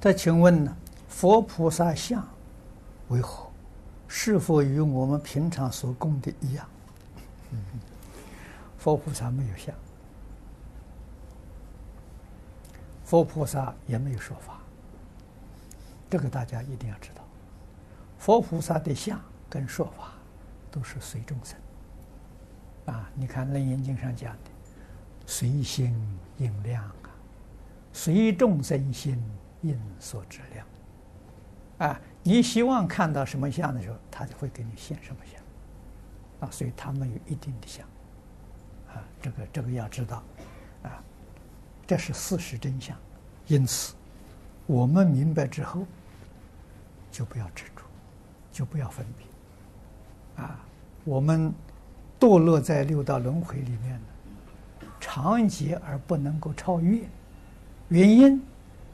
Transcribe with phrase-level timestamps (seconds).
[0.00, 0.76] 再请问呢，
[1.08, 2.26] 佛菩萨相
[3.08, 3.46] 为何？
[4.08, 6.66] 是否与我们平常所供的一样？
[8.78, 9.74] 佛菩萨没有像，
[13.04, 14.58] 佛菩萨也没有说法，
[16.08, 17.22] 这个大家一定要知道。
[18.18, 20.12] 佛菩萨的相跟说法
[20.70, 21.58] 都是随众生。
[22.86, 24.50] 啊，你看《楞严经》上讲的
[25.26, 25.94] “随心
[26.38, 27.10] 应量啊，
[27.92, 29.22] 随众生心
[29.62, 30.66] 因所质量”。
[31.78, 35.40] 啊，你希望看到什么相的时候，他就会给你现什么相。
[36.40, 37.86] 啊，所以他们有一定的相。
[38.88, 40.22] 啊，这个这个要知道，
[40.82, 41.02] 啊，
[41.86, 42.96] 这是事实真相。
[43.46, 43.94] 因此，
[44.66, 45.86] 我们明白之后，
[47.10, 47.82] 就不要执着，
[48.52, 50.44] 就不要分别。
[50.44, 50.58] 啊，
[51.04, 51.52] 我们。
[52.20, 53.98] 堕落在六道轮回里面
[54.78, 57.02] 的长劫而不能够超越，
[57.88, 58.38] 原因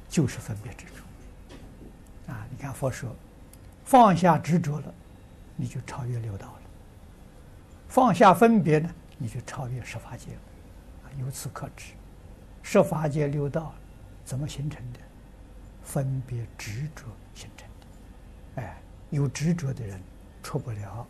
[0.09, 2.33] 就是分别执着。
[2.33, 3.15] 啊，你看佛说，
[3.85, 4.95] 放下执着了，
[5.57, 6.61] 你就超越六道了；
[7.89, 10.41] 放下分别呢，你就超越十法界了。
[11.05, 11.93] 啊，由此可知，
[12.63, 13.73] 十法界六道
[14.25, 15.01] 怎么形成的？
[15.83, 18.63] 分别执着形成的。
[18.63, 18.77] 哎，
[19.11, 20.01] 有执着的人
[20.43, 21.07] 出不了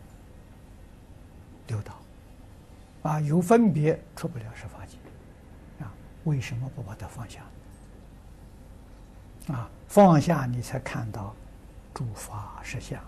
[1.69, 1.99] 六道。
[3.05, 4.99] 啊，有分别出不了十法界，
[5.83, 5.91] 啊，
[6.25, 7.41] 为什么不把它放下？
[9.49, 11.35] 啊，放下你才看到
[11.95, 13.01] 诸法实相。